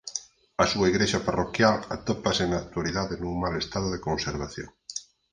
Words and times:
A 0.63 0.65
súa 0.71 0.89
igrexa 0.91 1.23
parroquial 1.27 1.75
atópase 1.95 2.43
na 2.47 2.61
actualidade 2.63 3.13
nun 3.21 3.33
mal 3.43 3.53
estado 3.63 3.87
de 3.91 4.03
conservación. 4.07 4.69